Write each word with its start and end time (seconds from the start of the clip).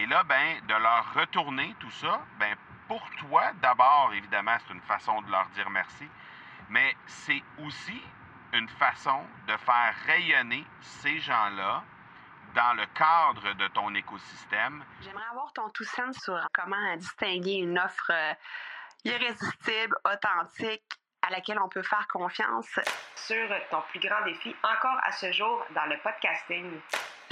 Et 0.00 0.06
là, 0.06 0.22
ben, 0.22 0.64
de 0.66 0.72
leur 0.72 1.12
retourner 1.12 1.76
tout 1.78 1.90
ça, 1.90 2.22
ben, 2.38 2.56
pour 2.88 3.06
toi, 3.18 3.52
d'abord, 3.60 4.10
évidemment, 4.14 4.56
c'est 4.66 4.72
une 4.72 4.80
façon 4.80 5.20
de 5.20 5.30
leur 5.30 5.46
dire 5.50 5.68
merci, 5.68 6.08
mais 6.70 6.96
c'est 7.06 7.42
aussi 7.58 8.02
une 8.54 8.68
façon 8.70 9.22
de 9.46 9.54
faire 9.58 9.94
rayonner 10.06 10.64
ces 10.80 11.18
gens-là 11.18 11.82
dans 12.54 12.72
le 12.78 12.86
cadre 12.86 13.52
de 13.52 13.68
ton 13.68 13.94
écosystème. 13.94 14.82
J'aimerais 15.02 15.26
avoir 15.32 15.52
ton 15.52 15.68
tout 15.68 15.84
sens 15.84 16.16
sur 16.16 16.48
comment 16.54 16.96
distinguer 16.96 17.56
une 17.56 17.78
offre 17.78 18.10
euh, 18.10 18.32
irrésistible, 19.04 19.96
authentique, 20.10 20.82
à 21.20 21.28
laquelle 21.28 21.58
on 21.60 21.68
peut 21.68 21.82
faire 21.82 22.08
confiance. 22.08 22.80
Sur 23.16 23.48
ton 23.70 23.82
plus 23.90 24.00
grand 24.00 24.24
défi 24.24 24.56
encore 24.62 24.98
à 25.02 25.12
ce 25.12 25.30
jour 25.30 25.62
dans 25.74 25.84
le 25.84 25.98
podcasting. 25.98 26.80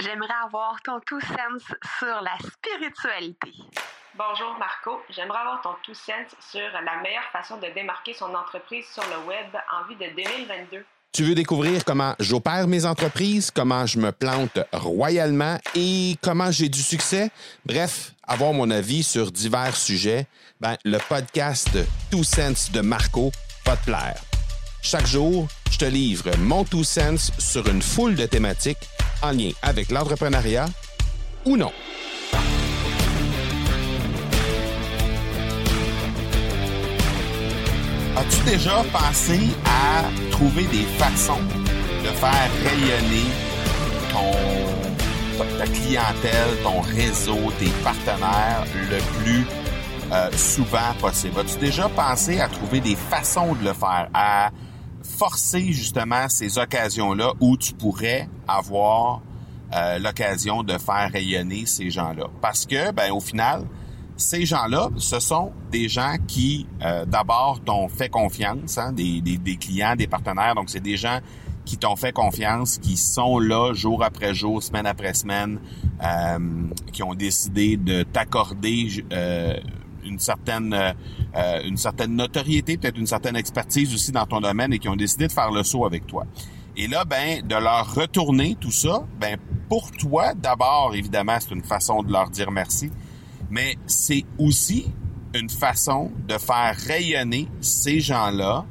J'aimerais 0.01 0.33
avoir 0.45 0.81
ton 0.81 1.01
tout 1.05 1.19
sens 1.19 1.61
sur 1.99 2.21
la 2.21 2.37
spiritualité. 2.37 3.51
Bonjour 4.15 4.55
Marco, 4.57 5.01
j'aimerais 5.09 5.39
avoir 5.39 5.61
ton 5.61 5.75
tout 5.83 5.93
sens 5.93 6.33
sur 6.39 6.61
la 6.71 7.01
meilleure 7.01 7.29
façon 7.33 7.57
de 7.57 7.67
démarquer 7.75 8.13
son 8.13 8.33
entreprise 8.33 8.85
sur 8.93 9.03
le 9.03 9.27
web 9.27 9.47
en 9.73 9.87
vue 9.89 9.95
de 9.95 10.15
2022. 10.15 10.85
Tu 11.11 11.23
veux 11.23 11.35
découvrir 11.35 11.83
comment 11.83 12.15
j'opère 12.19 12.67
mes 12.67 12.85
entreprises, 12.85 13.51
comment 13.51 13.85
je 13.85 13.99
me 13.99 14.13
plante 14.13 14.59
royalement 14.71 15.57
et 15.75 16.15
comment 16.21 16.49
j'ai 16.49 16.69
du 16.69 16.81
succès? 16.81 17.29
Bref, 17.65 18.13
avoir 18.25 18.53
mon 18.53 18.71
avis 18.71 19.03
sur 19.03 19.29
divers 19.31 19.75
sujets, 19.75 20.27
ben, 20.61 20.77
le 20.85 20.99
podcast 21.09 21.77
Two 22.09 22.23
Sense 22.23 22.71
de 22.71 22.79
Marco 22.79 23.31
va 23.65 23.75
te 23.75 23.83
plaire. 23.83 24.21
Chaque 24.81 25.07
jour, 25.07 25.47
te 25.79 25.85
livre 25.85 26.29
mon 26.39 26.65
Two 26.65 26.83
Sense 26.83 27.31
sur 27.37 27.65
une 27.69 27.81
foule 27.81 28.15
de 28.15 28.25
thématiques 28.25 28.89
en 29.21 29.31
lien 29.31 29.51
avec 29.61 29.91
l'entrepreneuriat 29.91 30.65
ou 31.45 31.55
non. 31.55 31.71
As-tu 38.17 38.41
déjà 38.43 38.83
pensé 38.91 39.39
à 39.63 40.03
trouver 40.31 40.65
des 40.65 40.83
façons 40.97 41.39
de 42.03 42.09
faire 42.09 42.49
rayonner 42.65 43.29
ton, 44.11 45.47
ta 45.57 45.65
clientèle, 45.65 46.57
ton 46.61 46.81
réseau, 46.81 47.53
tes 47.57 47.71
partenaires 47.85 48.65
le 48.73 48.97
plus 49.23 49.45
euh, 50.11 50.29
souvent 50.35 50.93
possible? 50.99 51.39
As-tu 51.39 51.57
déjà 51.57 51.87
pensé 51.87 52.41
à 52.41 52.49
trouver 52.49 52.81
des 52.81 52.97
façons 52.97 53.53
de 53.53 53.63
le 53.63 53.73
faire, 53.73 54.09
à 54.13 54.51
forcer 55.03 55.71
justement 55.71 56.27
ces 56.29 56.57
occasions-là 56.57 57.33
où 57.39 57.57
tu 57.57 57.73
pourrais 57.73 58.27
avoir 58.47 59.21
euh, 59.73 59.99
l'occasion 59.99 60.63
de 60.63 60.77
faire 60.77 61.09
rayonner 61.11 61.65
ces 61.65 61.89
gens-là? 61.89 62.27
Parce 62.41 62.65
que, 62.65 62.91
ben, 62.91 63.11
au 63.11 63.19
final, 63.19 63.65
ces 64.17 64.45
gens-là, 64.45 64.89
ce 64.97 65.19
sont 65.19 65.51
des 65.71 65.87
gens 65.87 66.15
qui, 66.27 66.67
euh, 66.83 67.05
d'abord, 67.05 67.61
t'ont 67.63 67.87
fait 67.87 68.09
confiance, 68.09 68.77
hein, 68.77 68.91
des, 68.91 69.21
des, 69.21 69.55
clients, 69.55 69.95
des 69.95 70.07
partenaires. 70.07 70.55
Donc, 70.55 70.69
c'est 70.69 70.81
des 70.81 70.97
gens 70.97 71.19
qui 71.65 71.77
t'ont 71.77 71.95
fait 71.95 72.11
confiance, 72.11 72.79
qui 72.79 72.97
sont 72.97 73.39
là 73.39 73.73
jour 73.73 74.03
après 74.03 74.33
jour, 74.33 74.61
semaine 74.61 74.85
après 74.85 75.13
semaine, 75.13 75.59
euh, 76.03 76.39
qui 76.91 77.03
ont 77.03 77.13
décidé 77.13 77.77
de 77.77 78.03
t'accorder 78.03 79.05
une 80.09 80.19
certaine 80.19 80.75
une 81.63 81.77
certaine 81.77 82.15
notoriété, 82.15 82.77
peut-être 82.77 82.97
une 82.97 83.07
certaine 83.07 83.35
expertise 83.35 83.93
aussi 83.93 84.11
dans 84.11 84.25
ton 84.25 84.41
domaine 84.41 84.73
et 84.73 84.79
qui 84.79 84.89
ont 84.89 84.95
décidé 84.95 85.27
de 85.27 85.31
faire 85.31 85.51
le 85.51 85.63
saut 85.63 85.85
avec 85.85 86.07
toi. 86.07 86.25
Et 86.75 86.87
là, 86.87 87.05
ben, 87.05 87.45
de 87.45 87.55
leur 87.55 87.93
retourner 87.93 88.55
tout 88.59 88.71
ça, 88.71 89.03
ben, 89.19 89.37
pour 89.69 89.91
toi, 89.91 90.33
d'abord, 90.33 90.93
évidemment, 90.95 91.37
c'est 91.39 91.53
une 91.53 91.63
façon 91.63 92.03
de 92.03 92.11
leur 92.11 92.29
dire 92.29 92.51
merci 92.51 92.89
mais 93.49 93.77
c'est 93.87 94.25
aussi 94.37 94.87
une 95.33 95.49
façon 95.49 96.11
de 96.27 96.37
faire 96.37 96.75
rayonner 96.87 97.47
ces 97.61 97.99
gens-là 97.99 98.65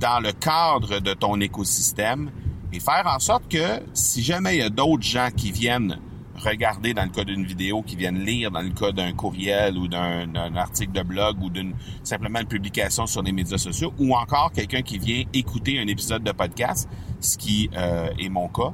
dans 0.00 0.20
le 0.20 0.32
cadre 0.32 1.00
de 1.00 1.14
ton 1.14 1.40
écosystème 1.40 2.30
et 2.72 2.80
faire 2.80 3.04
en 3.06 3.18
sorte 3.18 3.48
que 3.48 3.80
si 3.92 4.22
jamais 4.22 4.56
il 4.56 4.58
y 4.58 4.62
a 4.62 4.70
d'autres 4.70 5.04
gens 5.04 5.28
qui 5.34 5.52
viennent 5.52 5.98
regarder 6.36 6.94
dans 6.94 7.04
le 7.04 7.10
cas 7.10 7.24
d'une 7.24 7.44
vidéo, 7.44 7.82
qui 7.82 7.96
viennent 7.96 8.24
lire 8.24 8.50
dans 8.50 8.62
le 8.62 8.70
cas 8.70 8.92
d'un 8.92 9.12
courriel 9.12 9.76
ou 9.76 9.88
d'un 9.88 10.56
article 10.56 10.92
de 10.92 11.02
blog 11.02 11.42
ou 11.42 11.50
d'une 11.50 11.74
simplement 12.02 12.40
une 12.40 12.46
publication 12.46 13.06
sur 13.06 13.22
les 13.22 13.32
médias 13.32 13.58
sociaux, 13.58 13.92
ou 13.98 14.14
encore 14.14 14.52
quelqu'un 14.52 14.82
qui 14.82 14.98
vient 14.98 15.22
écouter 15.32 15.78
un 15.78 15.86
épisode 15.86 16.22
de 16.22 16.32
podcast, 16.32 16.88
ce 17.20 17.38
qui 17.38 17.70
euh, 17.76 18.08
est 18.18 18.28
mon 18.28 18.48
cas, 18.48 18.72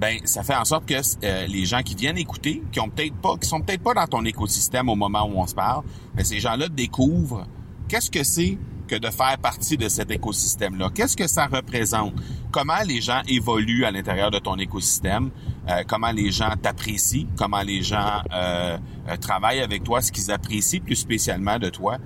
ben 0.00 0.18
ça 0.24 0.42
fait 0.42 0.56
en 0.56 0.64
sorte 0.64 0.86
que 0.86 0.94
euh, 0.94 1.46
les 1.46 1.64
gens 1.64 1.82
qui 1.82 1.94
viennent 1.94 2.18
écouter, 2.18 2.62
qui 2.72 2.80
ont 2.80 2.88
peut-être 2.88 3.14
pas, 3.14 3.36
qui 3.36 3.48
sont 3.48 3.60
peut-être 3.60 3.82
pas 3.82 3.94
dans 3.94 4.06
ton 4.06 4.24
écosystème 4.24 4.88
au 4.88 4.96
moment 4.96 5.24
où 5.24 5.38
on 5.38 5.46
se 5.46 5.54
parle, 5.54 5.84
mais 6.14 6.24
ces 6.24 6.40
gens-là 6.40 6.68
découvrent 6.68 7.46
qu'est-ce 7.88 8.10
que 8.10 8.24
c'est 8.24 8.58
que 8.86 8.96
de 8.96 9.10
faire 9.10 9.38
partie 9.38 9.76
de 9.76 9.88
cet 9.88 10.10
écosystème-là. 10.10 10.90
Qu'est-ce 10.94 11.16
que 11.16 11.26
ça 11.26 11.46
représente? 11.46 12.14
Comment 12.50 12.82
les 12.86 13.00
gens 13.00 13.22
évoluent 13.26 13.84
à 13.84 13.90
l'intérieur 13.90 14.30
de 14.30 14.38
ton 14.38 14.56
écosystème? 14.56 15.30
Euh, 15.68 15.82
comment 15.86 16.12
les 16.12 16.30
gens 16.30 16.54
t'apprécient? 16.60 17.26
Comment 17.36 17.62
les 17.62 17.82
gens 17.82 18.22
euh, 18.32 18.78
travaillent 19.20 19.60
avec 19.60 19.84
toi? 19.84 20.00
Ce 20.00 20.12
qu'ils 20.12 20.30
apprécient 20.30 20.80
plus 20.80 20.96
spécialement 20.96 21.58
de 21.58 21.70
toi? 21.70 21.98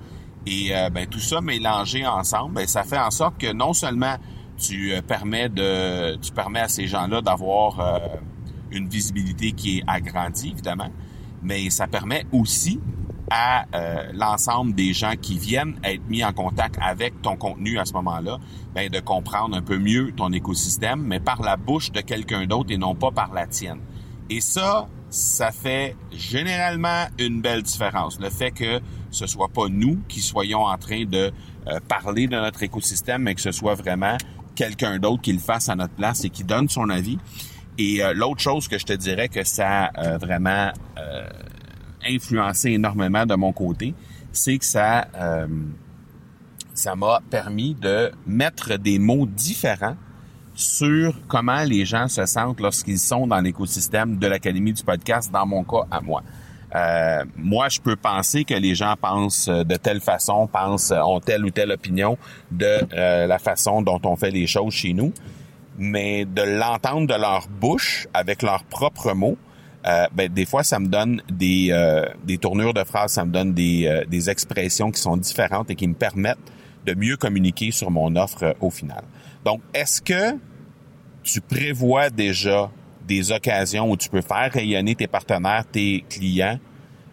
Et 0.45 0.71
ben, 0.91 1.05
tout 1.05 1.19
ça 1.19 1.41
mélangé 1.41 2.07
ensemble, 2.07 2.55
ben, 2.55 2.65
ça 2.65 2.83
fait 2.83 2.97
en 2.97 3.11
sorte 3.11 3.37
que 3.37 3.51
non 3.51 3.73
seulement 3.73 4.15
tu 4.59 4.93
euh, 4.93 5.01
permets 5.01 5.49
de, 5.49 6.15
tu 6.17 6.31
permets 6.31 6.59
à 6.59 6.67
ces 6.67 6.87
gens-là 6.87 7.21
d'avoir 7.21 7.79
euh, 7.79 7.99
une 8.71 8.87
visibilité 8.87 9.53
qui 9.53 9.79
est 9.79 9.83
agrandie, 9.87 10.49
évidemment, 10.49 10.89
mais 11.41 11.69
ça 11.69 11.87
permet 11.87 12.25
aussi 12.31 12.79
à 13.29 13.65
euh, 13.75 14.11
l'ensemble 14.13 14.73
des 14.73 14.93
gens 14.93 15.13
qui 15.21 15.37
viennent 15.37 15.79
être 15.83 16.07
mis 16.07 16.23
en 16.23 16.33
contact 16.33 16.77
avec 16.81 17.21
ton 17.21 17.35
contenu 17.35 17.79
à 17.79 17.85
ce 17.85 17.93
moment-là, 17.93 18.37
ben, 18.73 18.89
de 18.89 18.99
comprendre 18.99 19.55
un 19.55 19.61
peu 19.61 19.77
mieux 19.77 20.11
ton 20.15 20.31
écosystème, 20.31 21.01
mais 21.01 21.19
par 21.19 21.41
la 21.41 21.57
bouche 21.57 21.91
de 21.91 22.01
quelqu'un 22.01 22.45
d'autre 22.45 22.71
et 22.71 22.77
non 22.77 22.95
pas 22.95 23.11
par 23.11 23.33
la 23.33 23.47
tienne. 23.47 23.79
Et 24.29 24.41
ça, 24.41 24.87
ça 25.09 25.51
fait 25.51 25.95
généralement 26.11 27.05
une 27.17 27.41
belle 27.41 27.63
différence. 27.63 28.19
Le 28.19 28.29
fait 28.29 28.51
que 28.51 28.79
ce 29.11 29.25
soit 29.25 29.49
pas 29.49 29.67
nous 29.69 29.99
qui 30.07 30.21
soyons 30.21 30.65
en 30.65 30.77
train 30.77 31.05
de 31.05 31.31
parler 31.87 32.27
de 32.27 32.35
notre 32.35 32.63
écosystème, 32.63 33.23
mais 33.23 33.35
que 33.35 33.41
ce 33.41 33.51
soit 33.51 33.75
vraiment 33.75 34.17
quelqu'un 34.59 34.99
d'autre 34.99 35.21
qui 35.21 35.31
le 35.31 35.39
fasse 35.39 35.69
à 35.69 35.75
notre 35.75 35.93
place 35.93 36.25
et 36.25 36.29
qui 36.29 36.43
donne 36.43 36.67
son 36.67 36.89
avis. 36.89 37.17
Et 37.77 38.03
euh, 38.03 38.13
l'autre 38.13 38.41
chose 38.41 38.67
que 38.67 38.77
je 38.77 38.85
te 38.85 38.91
dirais 38.91 39.29
que 39.29 39.45
ça 39.45 39.85
a 39.85 40.03
euh, 40.03 40.17
vraiment 40.17 40.69
euh, 40.97 41.29
influencé 42.07 42.71
énormément 42.71 43.25
de 43.25 43.35
mon 43.35 43.53
côté, 43.53 43.93
c'est 44.31 44.57
que 44.57 44.65
ça 44.65 45.07
ça 46.73 46.95
m'a 46.95 47.21
permis 47.29 47.75
de 47.75 48.11
mettre 48.25 48.77
des 48.77 48.99
mots 48.99 49.25
différents 49.25 49.97
sur 50.55 51.13
comment 51.27 51.63
les 51.63 51.85
gens 51.85 52.07
se 52.07 52.25
sentent 52.25 52.59
lorsqu'ils 52.59 52.99
sont 52.99 53.27
dans 53.27 53.39
l'écosystème 53.39 54.17
de 54.17 54.27
l'Académie 54.27 54.73
du 54.73 54.83
podcast, 54.83 55.31
dans 55.31 55.45
mon 55.45 55.63
cas 55.63 55.85
à 55.91 56.01
moi. 56.01 56.23
Euh, 56.75 57.23
moi, 57.35 57.69
je 57.69 57.79
peux 57.79 57.95
penser 57.95 58.43
que 58.43 58.53
les 58.53 58.75
gens 58.75 58.95
pensent 58.99 59.47
de 59.49 59.75
telle 59.75 60.01
façon, 60.01 60.47
pensent, 60.47 60.91
ont 60.91 61.19
telle 61.19 61.45
ou 61.45 61.49
telle 61.49 61.71
opinion 61.71 62.17
de 62.51 62.79
euh, 62.93 63.25
la 63.25 63.39
façon 63.39 63.81
dont 63.81 63.99
on 64.03 64.15
fait 64.15 64.31
les 64.31 64.47
choses 64.47 64.73
chez 64.73 64.93
nous, 64.93 65.13
mais 65.77 66.25
de 66.25 66.41
l'entendre 66.41 67.07
de 67.07 67.19
leur 67.19 67.47
bouche 67.47 68.07
avec 68.13 68.41
leurs 68.41 68.63
propres 68.65 69.13
mots, 69.13 69.37
euh, 69.85 70.07
ben, 70.13 70.31
des 70.31 70.45
fois, 70.45 70.63
ça 70.63 70.79
me 70.79 70.87
donne 70.87 71.21
des, 71.31 71.73
des 72.23 72.37
tournures 72.37 72.73
de 72.73 72.83
phrases, 72.83 73.13
ça 73.13 73.25
me 73.25 73.31
donne 73.31 73.53
des, 73.53 74.03
des 74.09 74.29
expressions 74.29 74.91
qui 74.91 75.01
sont 75.01 75.17
différentes 75.17 75.69
et 75.69 75.75
qui 75.75 75.87
me 75.87 75.93
permettent 75.93 76.37
de 76.85 76.93
mieux 76.93 77.17
communiquer 77.17 77.71
sur 77.71 77.91
mon 77.91 78.15
offre 78.15 78.55
au 78.61 78.69
final. 78.69 79.03
Donc, 79.45 79.61
est-ce 79.73 80.01
que 80.01 80.37
tu 81.23 81.41
prévois 81.41 82.09
déjà 82.09 82.71
des 83.07 83.31
occasions 83.31 83.89
où 83.89 83.97
tu 83.97 84.09
peux 84.09 84.21
faire 84.21 84.51
rayonner 84.51 84.95
tes 84.95 85.07
partenaires, 85.07 85.65
tes 85.69 86.03
clients 86.09 86.59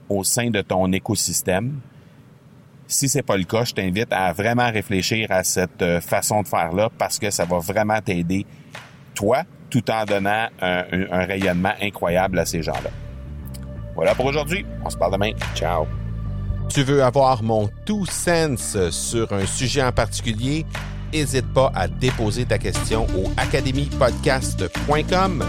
au 0.09 0.25
sein 0.25 0.51
de 0.51 0.61
ton 0.61 0.93
écosystème? 0.93 1.81
Si 2.87 3.09
c'est 3.09 3.23
pas 3.23 3.37
le 3.37 3.45
cas, 3.45 3.65
je 3.65 3.73
t'invite 3.73 4.12
à 4.12 4.33
vraiment 4.33 4.71
réfléchir 4.71 5.27
à 5.31 5.43
cette 5.43 5.83
euh, 5.83 6.01
façon 6.01 6.43
de 6.43 6.47
faire-là 6.47 6.89
parce 6.97 7.19
que 7.19 7.31
ça 7.31 7.45
va 7.45 7.59
vraiment 7.59 8.01
t'aider, 8.01 8.47
toi, 9.15 9.43
tout 9.71 9.91
en 9.91 10.05
donnant 10.05 10.49
un, 10.61 11.25
rayonnement 11.25 11.73
incroyable 11.81 12.39
à 12.39 12.47
ces 12.47 12.63
gens-là. 12.63 12.91
Voilà 13.95 14.15
pour 14.15 14.27
aujourd'hui. 14.27 14.65
On 14.85 14.91
se 14.91 14.97
parle 14.97 15.13
demain. 15.13 15.33
Ciao. 15.55 15.87
Tu 16.69 16.83
veux 16.83 17.03
avoir 17.03 17.43
mon 17.43 17.69
tout 17.85 18.07
sens 18.07 18.77
sur 18.91 19.33
un 19.33 19.47
sujet 19.47 19.83
en 19.83 19.93
particulier? 19.93 20.65
N'hésite 21.13 21.53
pas 21.53 21.71
à 21.75 21.89
déposer 21.89 22.45
ta 22.45 22.59
question 22.59 23.07
au 23.17 23.33
academypodcast.com 23.37 25.45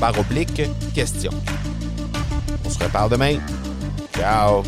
par 0.00 0.18
oblique 0.18 0.62
question. 0.94 1.30
On 2.64 2.70
se 2.70 2.82
reparle 2.82 3.10
demain. 3.10 3.36
Ciao 4.16 4.62